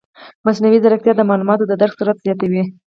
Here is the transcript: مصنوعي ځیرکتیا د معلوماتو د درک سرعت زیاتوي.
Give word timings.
مصنوعي 0.45 0.79
ځیرکتیا 0.83 1.13
د 1.15 1.21
معلوماتو 1.29 1.63
د 1.67 1.73
درک 1.81 1.93
سرعت 1.99 2.17
زیاتوي. 2.25 2.63